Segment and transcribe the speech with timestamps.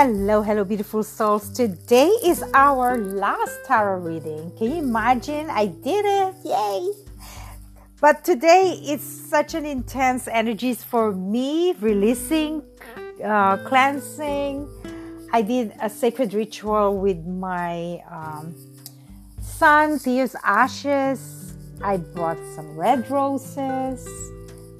[0.00, 1.50] Hello, hello, beautiful souls.
[1.50, 4.52] Today is our last tarot reading.
[4.56, 5.50] Can you imagine?
[5.50, 6.34] I did it.
[6.44, 6.92] Yay!
[8.00, 12.62] But today it's such an intense energies for me, releasing,
[13.24, 14.68] uh, cleansing.
[15.32, 18.54] I did a sacred ritual with my um,
[19.40, 21.54] son, Theo's ashes.
[21.82, 24.06] I brought some red roses,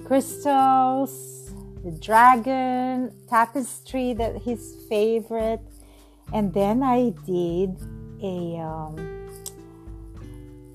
[0.04, 1.37] crystals,
[1.90, 5.60] the dragon tapestry that his favorite.
[6.32, 7.76] And then i did
[8.22, 8.92] a um,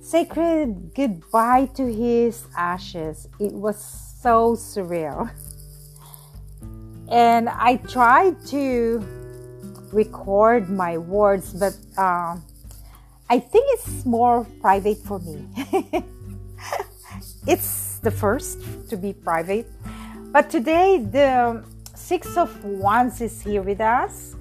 [0.01, 3.27] sacred goodbye to his ashes.
[3.39, 3.77] It was
[4.21, 5.29] so surreal.
[7.09, 9.03] And i tried to
[9.91, 12.35] record my words but uh,
[13.29, 15.45] i think it's more private for me.
[17.45, 18.59] It's the first
[18.89, 19.67] to be private
[20.33, 24.35] but today, the Six of Wands is here with us.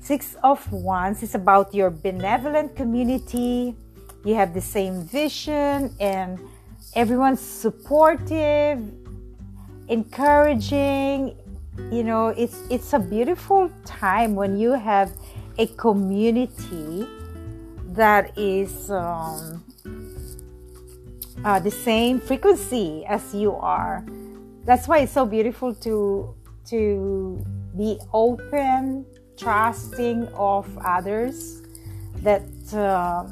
[0.00, 3.76] Six of Wands is about your benevolent community.
[4.24, 6.40] You have the same vision, and
[6.96, 8.82] everyone's supportive,
[9.86, 11.38] encouraging.
[11.92, 15.12] You know, it's it's a beautiful time when you have
[15.58, 17.06] a community
[17.94, 19.62] that is um,
[21.44, 24.04] uh, the same frequency as you are
[24.66, 26.34] that's why it's so beautiful to
[26.66, 27.44] to
[27.76, 29.06] be open
[29.38, 31.62] trusting of others
[32.22, 32.42] that
[32.74, 33.24] uh,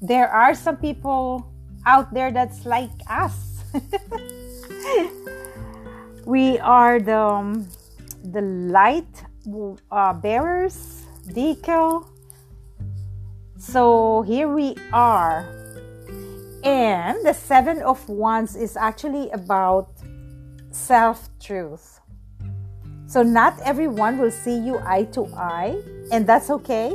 [0.00, 1.46] there are some people
[1.84, 3.62] out there that's like us.
[6.28, 7.68] We are the um,
[8.22, 9.08] the light
[9.90, 12.04] uh, bearers decal.
[13.56, 15.48] So here we are.
[16.62, 19.88] And the seven of wands is actually about
[20.70, 22.00] self truth.
[23.06, 25.80] So, not everyone will see you eye to eye,
[26.12, 26.92] and that's okay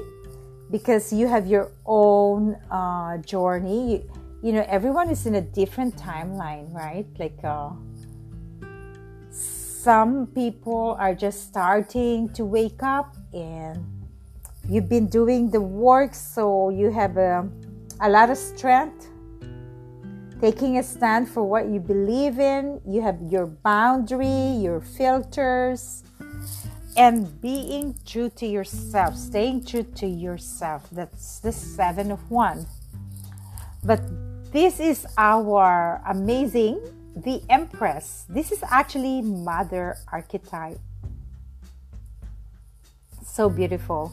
[0.70, 3.94] because you have your own uh, journey.
[3.94, 4.12] You,
[4.44, 7.08] you, know, everyone is in a different timeline, right?
[7.18, 7.72] Like, uh,
[9.32, 13.84] some people are just starting to wake up, and
[14.70, 17.50] you've been doing the work, so you have a,
[18.02, 19.10] a lot of strength
[20.44, 22.82] taking a stand for what you believe in.
[22.86, 26.04] You have your boundary, your filters,
[26.98, 30.90] and being true to yourself, staying true to yourself.
[30.92, 32.68] That's the seven of wands.
[33.86, 34.02] But
[34.52, 36.82] this is our amazing,
[37.16, 38.26] the Empress.
[38.28, 40.80] This is actually Mother archetype.
[43.24, 44.12] So beautiful.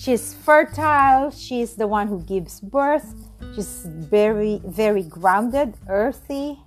[0.00, 3.14] She's fertile, she's the one who gives birth
[3.54, 6.60] She's very, very grounded, earthy.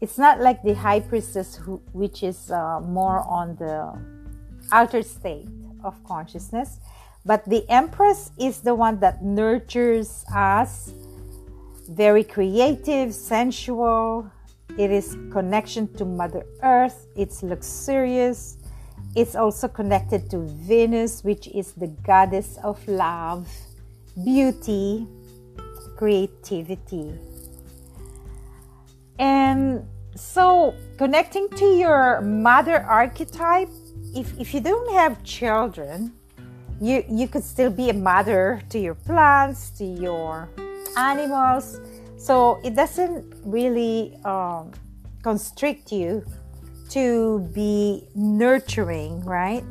[0.00, 3.98] It's not like the high priestess, who, which is uh, more on the
[4.72, 5.48] outer state
[5.82, 6.80] of consciousness.
[7.24, 10.92] But the empress is the one that nurtures us,
[11.88, 14.30] very creative, sensual.
[14.76, 17.06] It is connection to Mother Earth.
[17.16, 18.55] It's luxurious.
[19.16, 23.48] It's also connected to Venus, which is the goddess of love,
[24.22, 25.06] beauty,
[25.96, 27.14] creativity.
[29.18, 33.70] And so, connecting to your mother archetype,
[34.14, 36.12] if, if you don't have children,
[36.78, 40.50] you, you could still be a mother to your plants, to your
[40.98, 41.80] animals.
[42.18, 44.72] So, it doesn't really um,
[45.22, 46.22] constrict you
[46.90, 49.64] to be nurturing, right?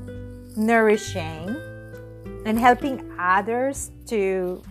[0.55, 1.55] Nourishing
[2.45, 4.61] and helping others to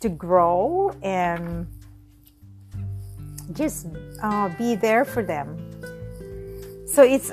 [0.00, 1.66] to grow and
[3.52, 3.86] just
[4.22, 5.58] uh, be there for them.
[6.86, 7.30] So it's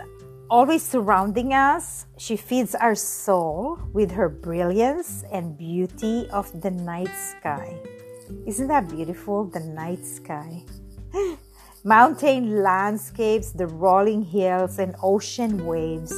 [0.49, 2.05] always surrounding us.
[2.17, 7.77] She feeds our soul with her brilliance and beauty of the night sky.
[8.45, 9.45] Isn't that beautiful?
[9.45, 10.63] The night sky.
[11.83, 16.13] Mountain landscapes, the rolling hills, and ocean waves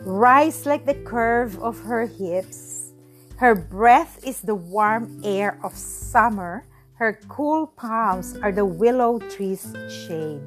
[0.00, 2.82] rise like the curve of her hips
[3.42, 6.64] her breath is the warm air of summer.
[6.94, 9.66] Her cool palms are the willow tree's
[10.06, 10.46] shade.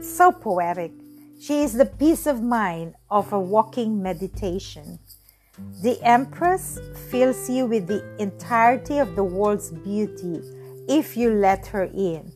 [0.00, 0.92] So poetic.
[1.40, 5.00] She is the peace of mind of a walking meditation.
[5.82, 6.78] The Empress
[7.10, 10.38] fills you with the entirety of the world's beauty
[10.88, 12.30] if you let her in.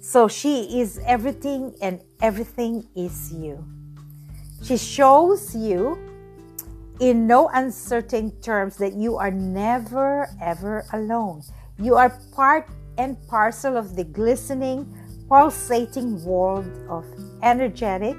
[0.00, 3.64] So she is everything and everything is you.
[4.62, 5.98] She shows you
[7.00, 11.42] in no uncertain terms that you are never ever alone.
[11.78, 14.86] You are part and parcel of the glistening,
[15.28, 17.04] pulsating world of
[17.42, 18.16] energetic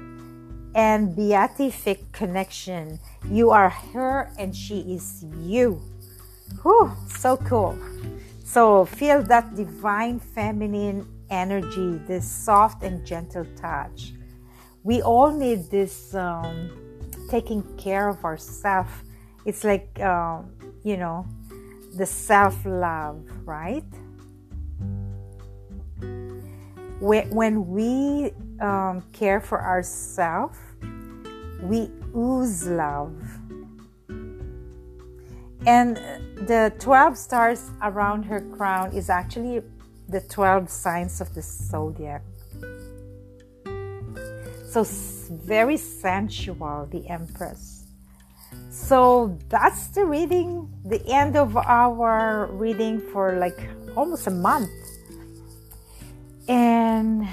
[0.74, 2.98] and beatific connection.
[3.28, 5.80] You are her and she is you.
[6.62, 7.78] Whew, so cool.
[8.44, 14.12] So feel that divine feminine energy, this soft and gentle touch.
[14.82, 16.70] We all need this um,
[17.30, 18.90] taking care of ourselves.
[19.44, 21.26] It's like, um, you know,
[21.96, 23.84] the self love, right?
[27.00, 30.58] When we um, care for ourselves,
[31.62, 33.14] we ooze love.
[35.66, 35.96] And
[36.46, 39.62] the 12 stars around her crown is actually
[40.10, 42.22] the 12 signs of the zodiac.
[44.66, 44.84] So,
[45.30, 47.86] very sensual, the Empress.
[48.70, 54.70] So, that's the reading, the end of our reading for like almost a month.
[56.48, 57.28] And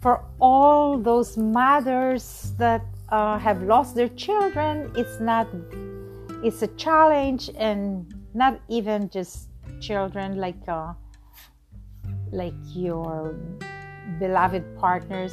[0.00, 5.48] for all those mothers that uh, have lost their children, it's not,
[6.42, 9.48] it's a challenge, and not even just
[9.80, 10.92] children like uh,
[12.32, 13.36] like your
[14.18, 15.32] beloved partners.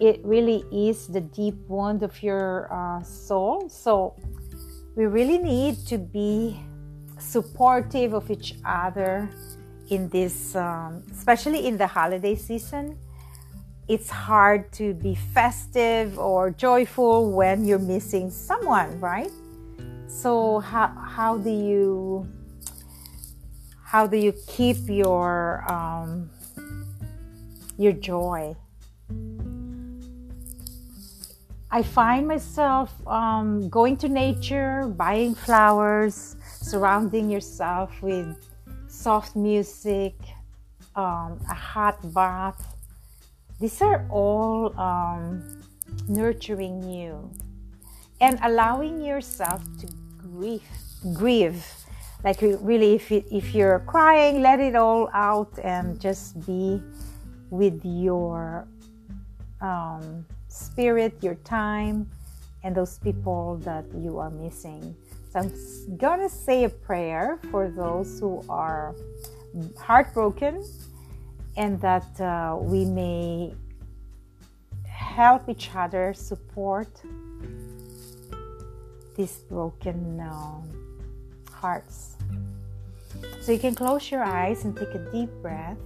[0.00, 3.68] It really is the deep wound of your uh, soul.
[3.68, 4.16] So
[4.96, 6.60] we really need to be
[7.18, 9.30] supportive of each other
[9.90, 12.98] in this, um, especially in the holiday season
[13.90, 19.32] it's hard to be festive or joyful when you're missing someone, right?
[20.06, 22.24] So how how do you
[23.90, 26.30] how do you keep your um,
[27.76, 28.54] your joy?
[31.72, 38.36] I find myself um, going to nature, buying flowers, surrounding yourself with
[38.86, 40.14] soft music,
[40.94, 42.76] um, a hot bath,
[43.60, 45.42] these are all um,
[46.08, 47.30] nurturing you
[48.20, 50.62] and allowing yourself to grieve.
[51.12, 51.64] Grieve,
[52.24, 56.82] like really, if it, if you're crying, let it all out and just be
[57.50, 58.66] with your
[59.60, 62.10] um, spirit, your time,
[62.62, 64.94] and those people that you are missing.
[65.32, 68.94] So I'm gonna say a prayer for those who are
[69.78, 70.64] heartbroken
[71.56, 73.54] and that uh, we may
[74.84, 76.88] help each other support
[79.16, 80.62] this broken uh,
[81.60, 82.16] hearts.
[83.42, 85.76] So you can close your eyes and take a deep breath.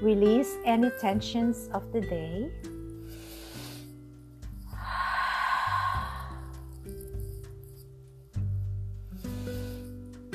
[0.00, 2.50] Release any tensions of the day.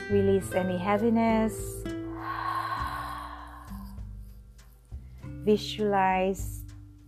[0.09, 1.83] Release any heaviness.
[5.45, 6.58] Visualize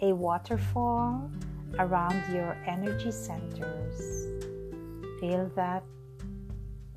[0.01, 1.31] a waterfall
[1.79, 4.27] around your energy centers.
[5.19, 5.83] Feel that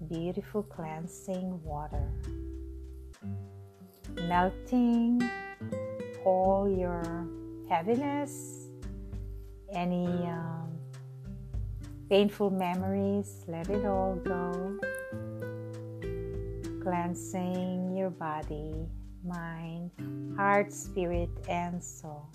[0.08, 2.08] beautiful cleansing water
[4.22, 5.20] melting
[6.24, 7.26] all your
[7.68, 8.68] heaviness,
[9.72, 10.68] any um,
[12.08, 14.78] painful memories, let it all go
[16.82, 18.74] cleansing your body,
[19.24, 19.90] mind,
[20.36, 22.28] heart, spirit, and soul.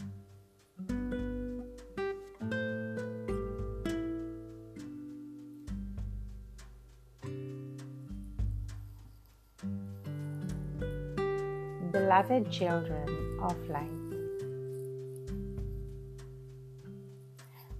[11.91, 13.89] Beloved children of light,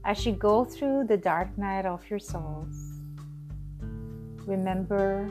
[0.04, 2.76] as you go through the dark night of your souls,
[4.46, 5.30] remember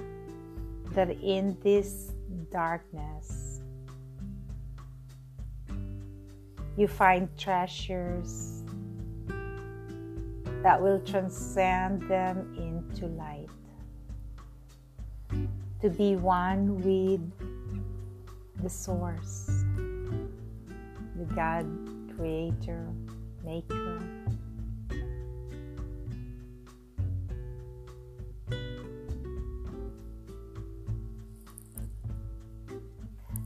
[0.93, 2.13] that in this
[2.51, 3.38] darkness
[6.78, 8.62] you find treasures
[10.62, 13.49] that will transcend them into light.
[15.80, 17.20] To be one with
[18.62, 19.64] the Source,
[21.16, 21.66] the God,
[22.16, 22.87] Creator,
[23.44, 24.00] Maker.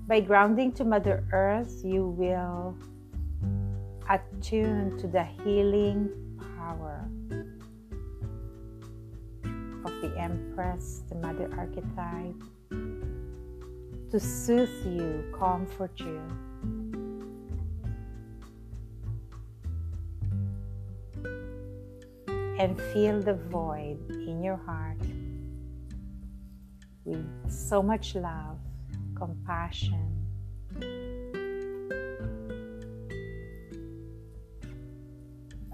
[0.06, 2.76] By grounding to Mother Earth, you will
[4.08, 6.10] attune to the healing
[6.56, 7.08] power
[9.84, 12.42] of the Empress, the Mother Archetype,
[14.10, 16.20] to soothe you, comfort you.
[22.58, 25.00] And feel the void in your heart
[27.04, 28.58] with so much love
[29.16, 30.08] compassion.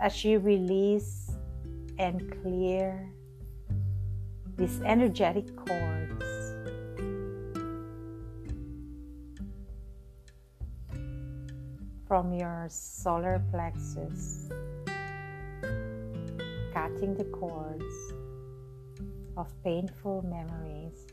[0.00, 1.32] As you release
[1.98, 3.10] and clear
[4.56, 6.54] these energetic cords,
[12.06, 14.48] from your solar plexus,
[16.72, 18.14] cutting the cords
[19.36, 21.06] of painful memories,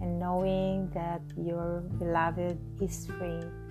[0.00, 3.69] and knowing that your beloved is free.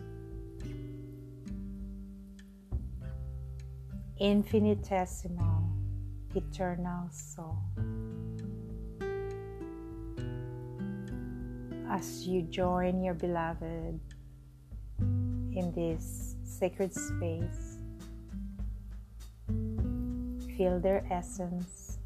[4.20, 5.64] Infinitesimal,
[6.36, 7.58] eternal soul.
[11.90, 13.98] As you join your beloved
[15.00, 17.78] in this sacred space.
[20.58, 22.00] Feel their essence.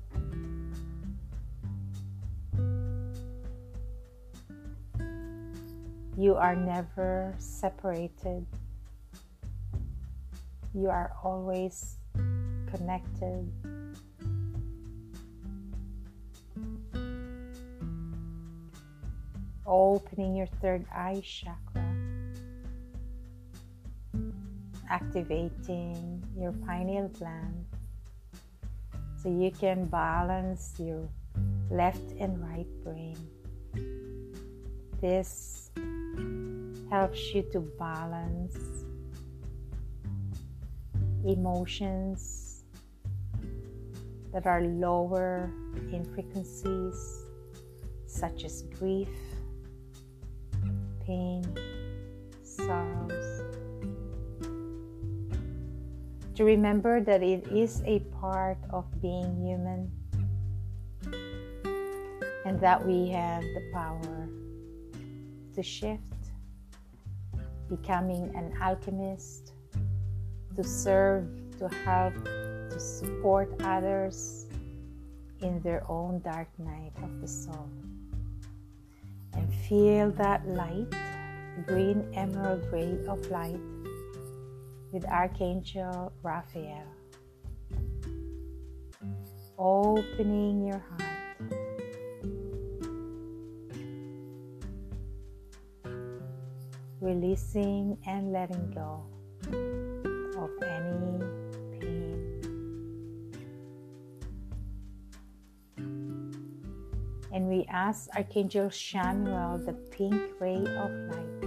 [6.15, 8.45] You are never separated.
[10.75, 11.97] You are always
[12.75, 13.51] connected.
[19.65, 21.83] Opening your third eye chakra.
[24.93, 27.65] activating your pineal gland
[29.17, 31.09] so you can balance your
[31.71, 33.17] left and right brain.
[35.01, 35.71] This
[36.91, 38.55] helps you to balance
[41.25, 42.42] emotions
[44.33, 45.51] that are lower
[45.91, 47.23] in frequencies,
[48.07, 49.09] such as grief,
[51.05, 51.45] pain,
[52.41, 53.43] sorrows.
[56.35, 59.91] To remember that it is a part of being human
[62.45, 64.27] and that we have the power
[65.53, 66.01] to shift,
[67.69, 69.53] becoming an alchemist,
[70.55, 71.27] to serve,
[71.59, 72.13] to help,
[72.73, 74.47] to support others
[75.41, 77.69] in their own dark night of the soul.
[79.33, 80.91] And feel that light,
[81.67, 83.59] green emerald ray of light
[84.91, 86.87] with Archangel Raphael.
[89.59, 91.01] Opening your heart.
[97.01, 99.03] Releasing and letting go
[100.37, 101.42] of any
[107.33, 111.41] And we ask Archangel Chamuel, the pink ray of light,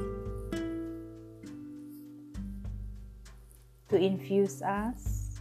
[3.89, 5.39] to infuse us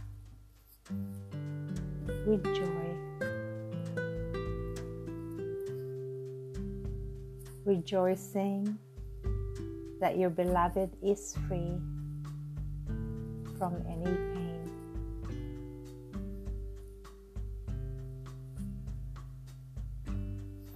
[2.26, 2.96] with joy.
[7.64, 8.78] Rejoicing
[10.00, 11.74] that your beloved is free
[13.58, 14.25] from any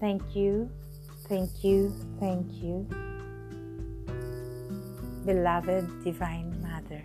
[0.00, 0.70] Thank you,
[1.28, 2.88] thank you, thank you,
[5.26, 7.04] beloved Divine Mother.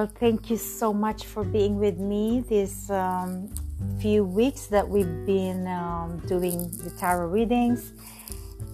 [0.00, 3.52] Well, thank you so much for being with me this um,
[4.00, 7.92] few weeks that we've been um, doing the tarot readings.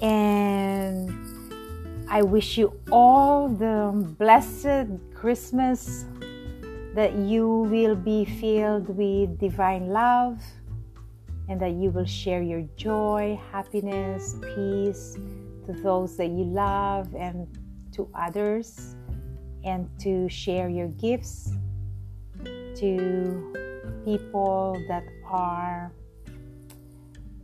[0.01, 1.11] And
[2.09, 3.91] I wish you all the
[4.21, 6.05] blessed Christmas
[6.95, 10.41] that you will be filled with divine love
[11.49, 15.19] and that you will share your joy, happiness, peace
[15.67, 17.49] to those that you love and
[17.95, 18.96] to others
[19.67, 21.51] and to share your gifts
[22.77, 23.53] to
[24.05, 25.93] people that are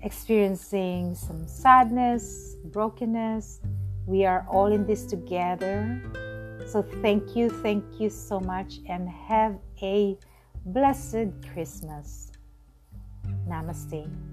[0.02, 3.61] experiencing some sadness, brokenness.
[4.07, 6.00] We are all in this together.
[6.67, 10.17] So, thank you, thank you so much, and have a
[10.64, 12.31] blessed Christmas.
[13.49, 14.32] Namaste.